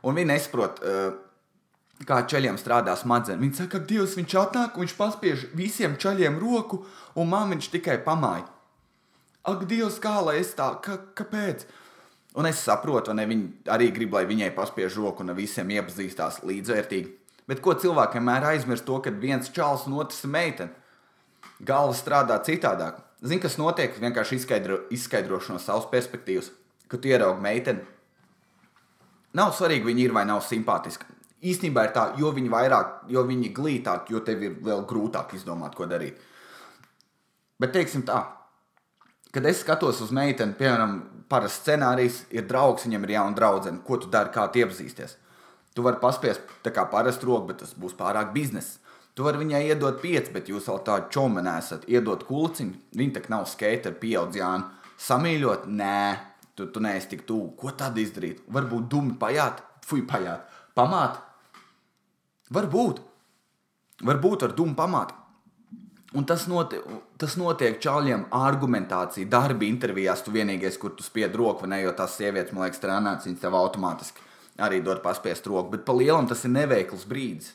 [0.04, 1.20] Un viņa nesaprot, uh,
[2.08, 3.40] kā ceļiem strādā smadzenes.
[3.42, 6.82] Viņi saka, ka Dievs viņš atnāk, viņš paspiež visiem ceļiem roku,
[7.14, 8.48] un man viņš tikai pamāja.
[9.44, 11.66] Ak, Dievs, kā lai es tā, ka, kāpēc?
[12.34, 17.12] Un es saprotu, ne viņi arī grib, lai viņai paspiež roku un visiem iepazīstās līdzvērtīgi.
[17.48, 20.72] Bet ko cilvēkiem vienmēr aizmirst to, ka viens čels un otrs meitene?
[21.64, 23.02] Galva strādā citādāk.
[23.24, 23.96] Zini, kas notiek?
[24.00, 26.50] Vienkārši izskaidro, izskaidrošu no savas perspektīvas,
[26.88, 27.84] kad tu ieraugi meiteni.
[29.34, 33.52] Nav svarīgi, viņa ir vai nav simpātiska īstenībā ir tā, jo viņi vairāk, jo viņi
[33.56, 36.20] glītāk, jo tev ir vēl grūtāk izdomāt, ko darīt.
[37.60, 38.20] Bet teiksim tā,
[39.34, 40.96] kad es skatos uz meiteni, piemēram,
[41.30, 45.18] parasts scenārijs, ir draugs, viņam ir jauna draudzene, ko tu dari, kā tu iepazīsties.
[45.74, 48.78] Tu vari paspiest tā kā parastu roku, bet tas būs pārāk biznesa.
[49.14, 51.84] Tu vari viņai iedot pieci, bet jūs vēl tādu čomeni esat.
[51.90, 54.66] Iedot kulciņu, viņa tā nav skaiteri, pieaudzjāni.
[55.04, 55.98] Samīļot, nē,
[56.54, 57.52] tu, tu neesi tik tuvu.
[57.58, 58.42] Ko tad izdarīt?
[58.54, 61.18] Varbūt dumi pajāt, fuj, pajāt, pamāt,
[62.52, 62.98] Varbūt,
[64.04, 65.16] varbūt ar dūmu pamatu.
[66.14, 66.84] Un tas, notiek,
[67.18, 70.22] tas notiek čaļiem argumentācija, darba intervijās.
[70.22, 73.56] Tu vienīgais, kur tu spied roku, ne jau tās sievietes, man liekas, trenēts, viņas tev
[73.58, 74.22] automātiski
[74.62, 75.72] arī dod paspiest roku.
[75.74, 77.52] Bet pa lielam tas ir neveikls brīdis.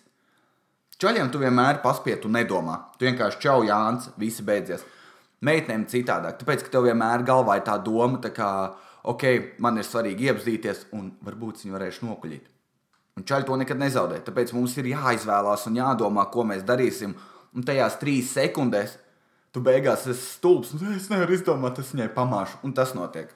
[1.00, 2.76] Čaļiem tu vienmēr paspiedu, tu nedomā.
[3.00, 4.84] Tu vienkārši čau, Jānis, visi beidzies.
[5.48, 8.50] Meitenēm citādāk, tāpēc, ka tev vienmēr galvā ir tā doma, tā kā,
[9.08, 9.24] ok,
[9.64, 12.50] man ir svarīgi iepazīties, un varbūt viņi varēs nokuļīt.
[13.16, 14.20] Un čaļi to nekad nezaudē.
[14.28, 17.16] Tāpēc mums ir jāizvēlās un jādomā, ko mēs darīsim.
[17.56, 18.98] Un tajās trīs sekundēs
[19.56, 20.76] tu beigās esi stulbs.
[20.76, 22.60] un Es nevaru izdomāt, es viņai pamāšu.
[22.64, 23.32] Un tas notiek.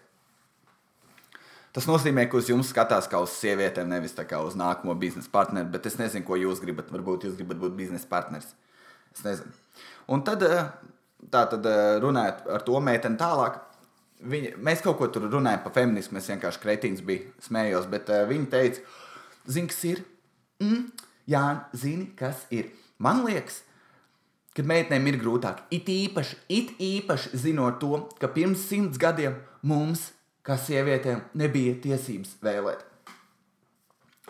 [1.73, 5.71] Tas nozīmē, ka uz jums skatās kā uz sievietēm, nevis kā uz nākamo biznesa partneri.
[5.73, 6.91] Bet es nezinu, ko jūs gribat.
[6.93, 8.51] Varbūt jūs gribat būt biznesa partneris.
[9.15, 9.49] Es nezinu.
[10.13, 10.69] Un tad, eh,
[11.33, 13.57] tā tad eh, runājot ar to meiteni tālāk.
[14.23, 16.21] Viņa, mēs kaut ko tur runājam par feminismu.
[16.21, 17.89] Es vienkārši kretīns biju, smējos.
[17.91, 18.86] Bet uh, viņa teica,
[19.51, 20.03] zini, kas ir?
[20.63, 20.86] Mm,
[21.27, 21.43] jā,
[21.75, 22.69] zini, kas ir.
[23.03, 23.63] Man liekas,
[24.55, 30.12] kad meitenēm ir grūtāk, it īpaši, it īpaši zinot to, ka pirms simts gadiem mums,
[30.43, 32.84] kā sievietēm, nebija tiesības vēlēt.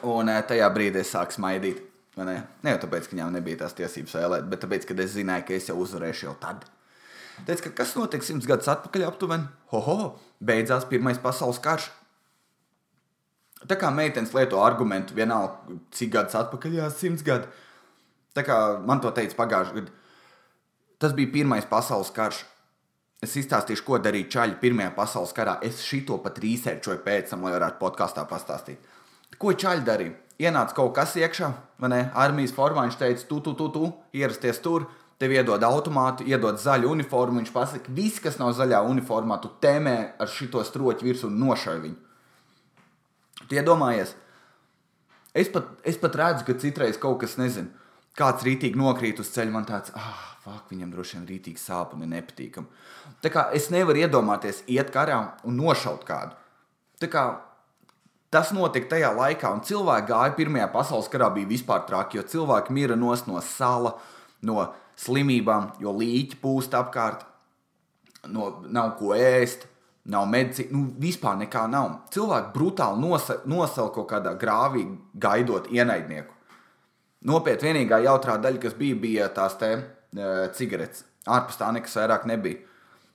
[0.04, 1.82] Un eh, tajā brīdī es sāku smaidīt.
[2.19, 2.36] Ne?
[2.62, 5.56] ne jau tāpēc, ka viņām nebija tās tiesības vēlēt, bet tāpēc, ka es zināju, ka
[5.56, 6.67] es jau uzvarēšu jau tad.
[7.47, 9.49] Teicu, ka kas notiek simts gadus atpakaļ aptuveni?
[9.71, 11.89] Hoho, beidzās Pirmais pasaules karš.
[13.65, 17.49] Tā kā meitenes lieto argumentu, vienalga, cik gadus atpakaļ, jā, simts gadi.
[18.38, 19.95] Tā kā man to teica pagājušajā gadā.
[21.02, 22.43] Tas bija Pirmais pasaules karš.
[23.23, 25.55] Es izstāstīšu, ko darīja Čaļi Pirmajā pasaules karā.
[25.63, 28.83] Es šito pat rīsēčoju pēc tam, lai varētu podkāstā pastāstīt.
[29.39, 30.17] Ko Čaļi darīja?
[30.43, 32.01] Ienāca kaut kas iekšā, vai ne?
[32.19, 34.88] Armijas formā viņš teica, tu, tu, tu, tu, ierasties tur,
[35.21, 37.39] tev iedod automātu, iedod zaļu uniformu.
[37.39, 41.79] Viņš pasaka, viss, kas nav zaļā uniformā, tu tēmē ar šito stroķi virsū un nošauj
[41.86, 41.99] viņu.
[43.45, 44.15] Tu iedomājies,
[45.38, 47.71] es pat, es pat redzu, ka citreiz kaut kas, nezinu,
[48.19, 52.03] kāds rītīgi nokrīt uz ceļa, man tāds, ah, fuck, viņam droši vien rītīgi sāp un
[52.06, 52.84] ir nepatīkami.
[53.23, 56.38] Tā kā es nevaru iedomāties, iet karā un nošaut kādu.
[57.01, 57.25] Tā kā
[58.34, 62.73] Tas notika tajā laikā, un cilvēki gāja Pirmajā pasaules karā, bija vispār traki, jo cilvēki
[62.73, 63.13] mira no
[63.45, 63.91] sala,
[64.41, 64.63] no
[64.97, 67.27] slimībām, jo līķi pūst apkārt,
[68.34, 69.67] no, nav ko ēst,
[70.10, 71.91] nav medicīna, nu, vispār nekā nav.
[72.10, 76.34] Cilvēki brutāli nosauca kaut kādā grāvī, gaidot ienaidnieku.
[77.29, 79.86] Nopietni, vienīgā jautrā daļa, kas bija, bija tās uh,
[80.58, 81.06] cigaretes.
[81.30, 82.60] Ārpus tā nekas vairāk nebija.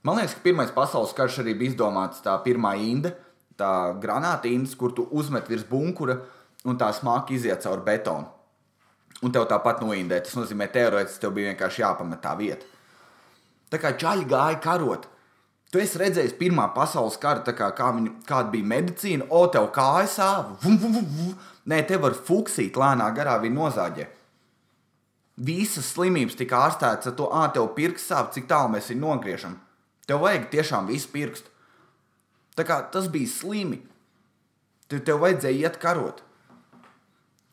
[0.07, 3.13] Man liekas, ka Pirmais pasaules karš arī bija izdomāts tā pirmā inde
[3.59, 6.21] tā granātīnas, kur tu uzmet virs bunkura
[6.69, 8.29] un tā smagi iziet cauri betonu.
[9.27, 10.21] Un tev tāpat noindē.
[10.23, 12.67] Tas nozīmē, teorētiski tev bija vienkārši jāpamet tā vieta.
[13.69, 15.09] Tā kā čaļi gāja karot.
[15.69, 20.15] Tu esi redzējis Pirmā pasaules kara, kā, kā viņi, kāda bija medicīna, o, tev kājas
[20.17, 21.35] sāp, vum, vum, vum, vum.
[21.69, 24.07] Nē, te var fuksīt lēnā garā, viņa nozāģē.
[25.39, 29.59] Visas slimības tika ārstētas ar to, ah, tev pirksts sāp, cik tālu mēs viņu nogriežam.
[30.09, 31.53] Tev vajag tiešām visu pirkstu.
[32.59, 33.79] Tā kā tas bija slimi.
[34.91, 36.25] Tev, tev vajadzēja iet karot.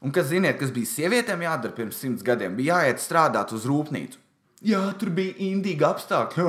[0.06, 2.56] Un kas ziniet, kas bija sievietēm jādara pirms simts gadiem?
[2.58, 4.18] Bija jāiet strādāt uz rūpnīcu.
[4.66, 6.46] Jā, tur bija indīga apstākļi.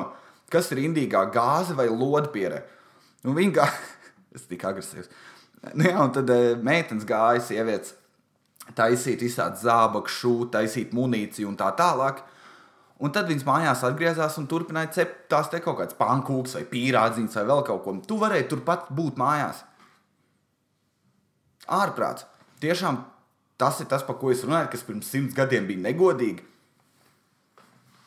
[0.54, 2.62] kas ir indīgā gāze vai lodpiere?
[3.26, 3.78] Un viņa gāja,
[4.34, 5.10] tas tik agresīvs.
[5.72, 7.96] Nu, jā, un tad e, meitenes gāja, sievietes
[8.74, 12.22] taisīt visādi zābaku, šūnu, taisīt munīciju un tā tālāk.
[12.96, 17.36] Un tad viņas mājās atgriezās un turpināja cept tās te kaut kādas pankūkas vai pīrādziņas
[17.36, 17.96] vai vēl kaut ko.
[18.08, 19.62] Tu varēji turpat būt mājās.
[21.76, 22.24] Ārprāts.
[22.62, 23.02] Tiešām
[23.60, 26.44] tas ir tas, par ko es runāju, kas pirms simts gadiem bija negodīgi.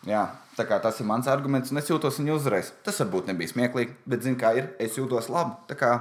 [0.08, 0.24] Jā,
[0.56, 2.72] tā kā tas ir mans arguments, un es jūtos viņa uzreiz.
[2.86, 4.72] Tas varbūt nebija smieklīgi, bet zinu, kā ir.
[4.82, 5.58] Es jūtos labi.
[5.70, 5.92] Tā kā,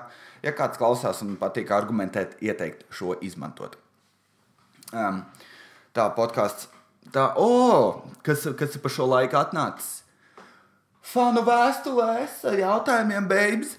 [0.45, 3.77] ja kāds klausās un patīk argumentēt, ieteikt šo izmantot.
[4.93, 5.23] Um,
[5.93, 6.71] tā podkāsts
[7.09, 10.03] Tā, oh, kas, kas ir pa šo laiku atnācis?
[11.09, 13.77] Fanu vēstulēs ar jautājumiem, babes.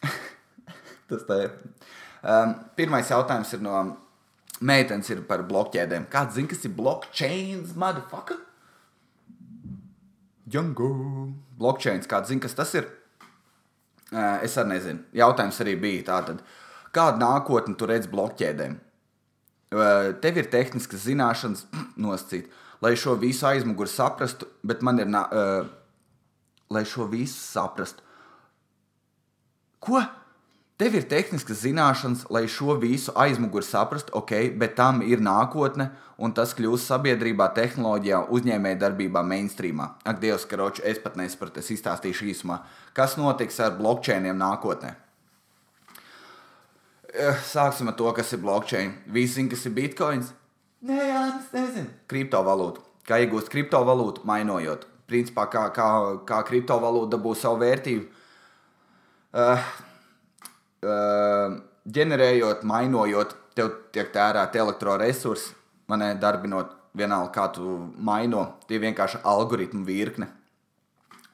[1.10, 1.50] Tas tā ir.
[2.20, 3.74] Um, pirmais jautājums ir no
[4.64, 6.08] meitenes ir par blokķēdēm.
[6.12, 8.40] Kāds zina, kas ir blockchains, motherfucker?
[10.48, 10.90] Django.
[11.60, 12.88] Blockchains, kāds zina, kas tas ir?
[14.10, 15.04] Uh, es arī nezinu.
[15.16, 16.40] Jautājums arī bija tātad.
[16.96, 18.80] Kādu nākotni tu redz blokķēdēm?
[19.70, 21.66] Tev ir tehniskas zināšanas,
[22.04, 22.50] nosacīt,
[22.82, 25.66] lai šo visu aizmuguri saprastu, bet man ir, uh,
[26.70, 28.02] lai šo visu saprastu.
[29.80, 30.02] Ko?
[30.80, 36.32] Tev ir tehniskas zināšanas, lai šo visu aizmuguri saprastu, ok, bet tam ir nākotne, un
[36.32, 39.90] tas kļūs sabiedrībā, tehnoloģijā, uzņēmējdarbībā, mainstreamā.
[40.08, 42.62] Ak, Dievs, karoči, es pat nesapratu, es izstāstīšu īsumā,
[42.96, 44.94] kas notiks ar blockchainiem nākotnē.
[47.10, 48.92] Eh, sāksim ar to, kas ir blockchain.
[49.10, 50.30] Visi zina, kas ir bitkoins.
[50.86, 51.90] Nē, jā, es nezinu.
[52.10, 52.84] Kriptovalūta.
[53.08, 54.86] Kā iegūst kriptovalūtu, mainojot.
[55.10, 55.88] Principā, kā, kā,
[56.28, 58.06] kā kriptovalūta dabū savu vērtību.
[59.34, 59.64] Uh,
[60.86, 61.56] uh,
[61.98, 65.56] ģenerējot, mainojot, tev tiek tērēti elektroresursi,
[65.90, 70.30] manē darbinot vienalga, kā tu maino, tie vienkārši algoritmu virkne.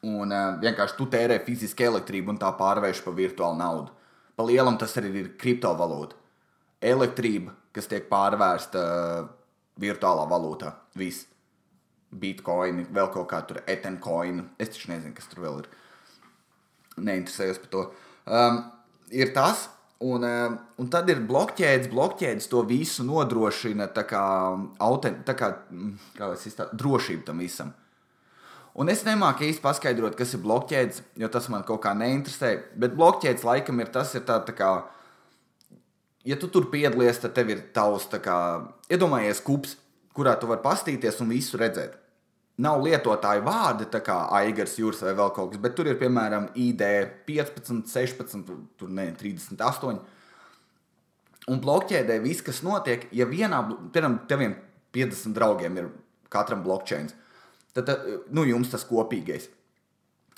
[0.09, 3.93] Un uh, vienkārši tu tērē fiziski elektrību un tā pārvērš par virtuālu naudu.
[4.37, 6.19] Pa lielam tas arī ir kriptovalūta.
[6.87, 9.31] Elektrība, kas tiek pārvērsta uh,
[9.81, 10.75] virtuālā valūtā.
[11.01, 11.27] Viss.
[12.17, 14.45] Bitcoin, vēl kaut kā tur, etencoin.
[14.63, 15.71] Es taču nezinu, kas tur vēl ir.
[16.97, 17.83] Neinteresējos par to.
[18.25, 18.61] Um,
[19.13, 19.67] ir tas,
[20.05, 20.25] Un,
[20.77, 24.21] un tad ir blokķēdes, blokķēdes to visu nodrošina tā kā,
[24.85, 25.49] autent, tā kā,
[26.19, 27.71] kā iztā, drošību tam visam.
[28.77, 32.53] Un es nemāku īsti paskaidrot, kas ir blokķēdes, jo tas man kaut kā neinteresē.
[32.77, 34.71] Bet blokķēdes laikam ir tas, ir tā, tā kā,
[36.29, 38.37] ja tu tur piedalies, tad tev ir tavs, kā,
[38.93, 39.79] iedomājies, kups,
[40.17, 41.97] kurā tu vari pastīties un visu redzēt
[42.63, 46.49] nav lietotāju vārdi, tā kā Aigars, Jūras vai vēl kaut kas, bet tur ir piemēram
[46.57, 46.85] ID
[47.29, 50.01] 15, 16, tur ne 38.
[51.53, 53.61] Un blokķēdē viss, kas notiek, ja vienā,
[53.93, 54.57] piemēram, teviem
[54.97, 55.93] 50 draugiem ir
[56.33, 57.15] katram blokķēns,
[57.77, 59.51] tad nu, jums tas kopīgais.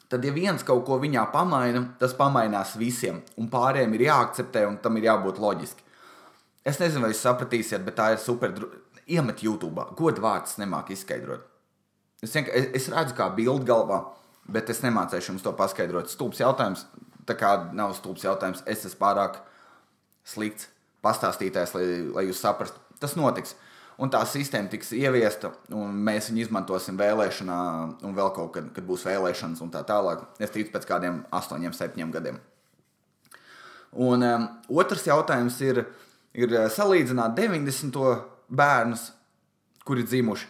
[0.09, 4.79] Tad, ja viens kaut ko viņā pamaina, tas pamainās visiem, un pārējiem ir jāakceptē, un
[4.81, 5.85] tam ir jābūt loģiski.
[6.69, 8.55] Es nezinu, vai jūs sapratīsiet, bet tā ir super.
[9.09, 11.47] Iemet YouTube, godu vārds nemāk izskaidrot.
[12.21, 14.03] Es, es, es redzu, kā bildi galvā,
[14.53, 16.11] bet es nemācīšu jums to paskaidrot.
[16.13, 16.83] Stulbs jautājums,
[17.29, 19.39] tā kā nav stulbs jautājums, es esmu pārāk
[20.29, 20.69] slikts
[21.05, 22.81] pastāstītājs, lai, lai jūs saprastu.
[23.01, 23.55] Tas notiks.
[23.99, 27.57] Un tā sistēma tiks ieviesta, un mēs viņu izmantosim vēlēšanā,
[28.07, 30.23] un vēl kaut kad, kad būs vēlēšanas, un tā tālāk.
[30.39, 32.39] Es ticu, pēc kādiem astoņiem, septiņiem gadiem.
[33.99, 35.83] Un um, otrs jautājums ir,
[36.39, 37.99] ir uh, salīdzināt 90.
[38.49, 39.09] bērnus,
[39.89, 40.47] kuri dzimuši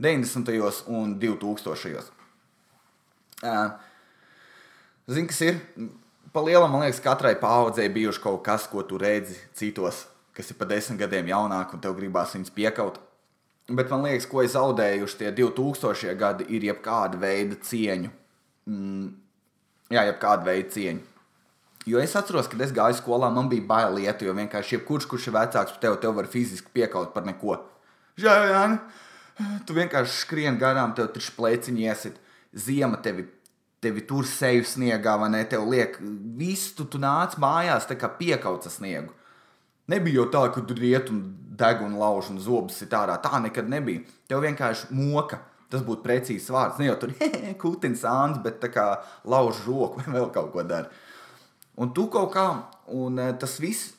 [0.00, 0.84] 90.
[0.92, 2.12] un 2000.
[5.08, 5.58] Zini, kas ir?
[6.32, 10.04] Pa lielam, man liekas, katrai paudzei bijuši kaut kas, ko tu redzi citos,
[10.40, 12.98] kas ir pa desmit gadiem jaunāki, un tev gribās viņus piekaut.
[13.70, 18.10] Bet man liekas, ko es zaudējuši tie 2000 gadi, ir jebkāda veida cieņu.
[18.66, 19.12] Mm,
[19.94, 21.06] jā, jebkāda veida cieņu.
[21.88, 25.28] Jo es atceros, kad es gāju skolā, man bija bail lietu, jo vienkārši jebkurš, kurš
[25.30, 27.56] ir vecāks par tevi, tev var fiziski piekaut par neko.
[28.20, 28.76] Žēl!
[29.64, 32.18] Tu vienkārši skrien garām, tev taču plēciņi iesit.
[32.52, 33.24] Ziema tevi,
[33.80, 35.40] tevi tur seju sniegā, vai ne?
[35.48, 35.96] Tev liek
[36.36, 39.14] visu, tu, tu nāc mājās tā kā piekauca sniegu.
[39.90, 41.22] Nebija jau tā, ka tur iet un
[41.60, 43.18] deg un lauž un zobus ir ārā.
[43.22, 44.04] Tā nekad nebija.
[44.30, 45.42] Tev vienkārši moka.
[45.70, 46.80] Tas būtu precīzs vārds.
[46.80, 47.14] Ne jau tur
[47.62, 48.86] kūtins āns, bet tā kā
[49.24, 50.90] lauž roku vai vēl kaut ko dara.
[51.80, 52.46] Un tu kaut kā,
[52.92, 53.92] un eh, tas viss,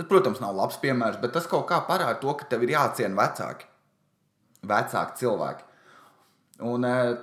[0.00, 3.68] protams, nav labs piemērs, bet tas kaut kā parāda to, ka tev ir jāciena vecāki
[4.66, 5.64] vecāki cilvēki.
[6.60, 7.16] Un, eh,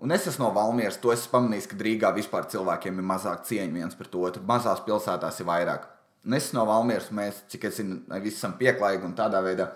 [0.00, 3.72] un es esmu no Valmieras, to esmu pamanījis, ka Rīgā vispār cilvēkiem ir mazāk cieņa
[3.72, 4.42] viens pret otru.
[4.42, 5.88] Mazās pilsētās ir vairāk.
[6.24, 9.68] Esmu no Valmieras, mēs, cik es zinu, visi esam pieklājīgi un tādā veidā.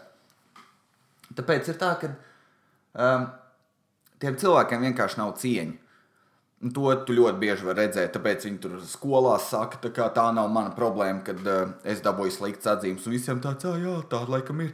[1.36, 2.08] Tāpēc ir tā, ka
[2.96, 3.26] um,
[4.22, 5.76] tiem cilvēkiem vienkārši nav cieņa.
[6.58, 10.48] Un to tu ļoti bieži vari redzēt, tāpēc viņi tur skolā saka, tā, tā nav
[10.50, 13.04] mana problēma, kad uh, es dabūju slikts atzīmes.
[13.06, 14.72] Un visiem tāds, jā, tā laikam ir.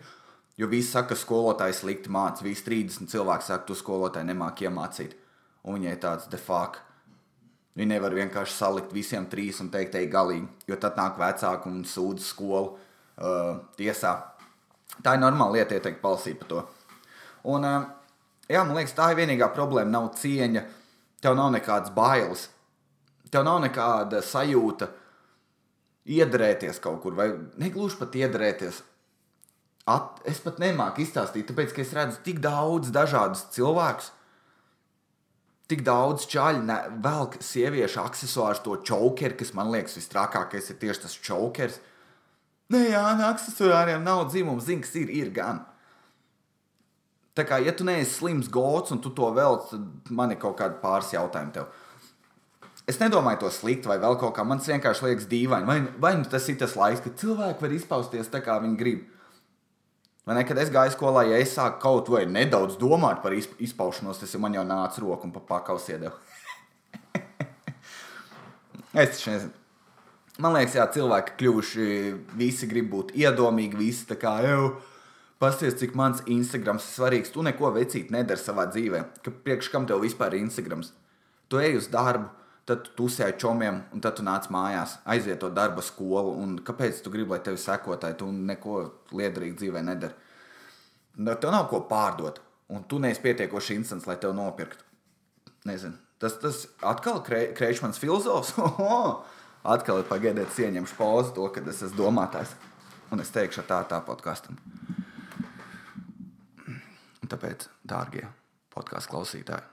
[0.57, 2.47] Jo visi saka, ka skolotājs slikti mācīja.
[2.47, 5.19] Visi 30 cilvēki saka, tu skolotāji nemāki iemācīt.
[5.67, 6.94] Un viņai tāds de facto.
[7.75, 10.47] Viņi nevar vienkārši salikt visiem trīs un teikt, ej, galīgi.
[10.71, 14.15] Jo tad nāk vecāki un sūdz skolu uh, tiesā.
[15.03, 16.63] Tā ir normāla lieta, ieteikt palsīt par to.
[17.51, 17.89] Un, uh,
[18.47, 19.91] jā, man liekas, tā ir vienīgā problēma.
[19.91, 20.63] Nav cieņa,
[21.25, 22.49] tev nav nekādas bailes,
[23.35, 24.93] tev nav nekāda sajūta
[26.15, 28.85] iedarēties kaut kur, vai negluži pat iedarēties
[29.85, 34.07] At, es pat nemāku izstāstīt, tāpēc, ka es redzu tik daudz dažādus cilvēkus,
[35.71, 36.65] tik daudz čaļu,
[37.05, 41.79] vēl sieviešu accessoārus, to čaukeru, kas man liekas vistrākākais ir tieši tas čaukers.
[42.73, 45.63] Nē, jā, no accessoriem nav dzimuma, zini, kas ir, ir gan.
[47.35, 50.57] Tā kā, ja tu neesi slims gods un tu to vēl, tad man ir kaut
[50.61, 51.73] kādi pāris jautājumi tev.
[52.87, 54.45] Es nedomāju to slikti vai vēl kaut kā.
[54.47, 55.67] Man tas vienkārši liekas dīvaini.
[55.67, 59.07] Vai, vai nu tas ir tas laiks, kad cilvēki var izpausties tā, kā viņi grib.
[60.25, 64.23] Vai ne, kad es gāju skolā, ja es sāku kaut vai nedaudz domāt par izpaušanos,
[64.23, 66.17] tas man jau nāca roku un pa pakaus iedeva.
[69.03, 69.53] es taču nezinu.
[70.41, 71.85] Man liekas, jā, cilvēki kļuvuši,
[72.41, 74.73] visi grib būt iedomīgi, visi tā kā jau.
[75.39, 77.31] Pasties, cik mans Instagrams ir svarīgs.
[77.31, 79.03] Tu neko vecīt nedari savā dzīvē.
[79.23, 80.91] Ka priekš kam tev vispār ir Instagrams?
[81.53, 82.33] Tu ej uz darbu,
[82.69, 86.35] tad tu tusēji čomiem, un tad tu nāc mājās, aiziet to darba skolu.
[86.41, 88.79] Un kāpēc tu gribi, lai tevi sekotāji, tu neko
[89.13, 90.17] liederīgi dzīvē nedari?
[91.21, 92.41] Nu, tev nav ko pārdot.
[92.69, 94.85] un tu neesi pietiekoši instants, lai tev nopirktu.
[95.69, 95.99] Nezinu.
[96.19, 98.55] Tas, tas atkal kre, Kreičmans filozofs.
[99.75, 102.55] atkal ir pagaidiet, ieņemšu pauzi to, kad es esmu domātājs.
[103.13, 104.57] Un es teikšu, tā tā podkāstam.
[107.29, 108.25] Tāpēc, dārgie
[108.75, 109.65] podkāstu klausītāji,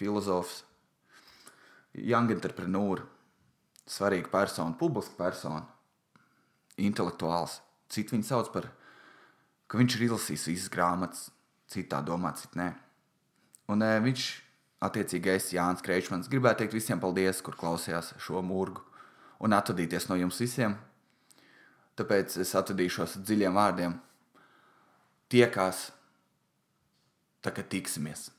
[0.00, 0.62] filozofs,
[1.94, 3.02] young entrepreneur,
[3.88, 5.64] svarīga persona, publiska persona,
[6.80, 7.60] intelektuāls.
[7.92, 8.70] Citi viņu sauc par,
[9.68, 11.26] ka viņš ir izlasījis visas grāmatas,
[11.68, 12.68] citā domā, citā nē.
[13.72, 14.28] Un e, viņš,
[14.88, 18.84] attiecīgi, es, Jānis Kreičmans, gribētu teikt visiem paldies, kur klausījās šo mūrgu
[19.42, 20.76] un atvadīties no jums visiem.
[21.98, 23.98] Tāpēc es atvadīšos dziļiem vārdiem.
[25.32, 25.90] Tiekās,
[27.44, 28.30] tā kā tiksimies!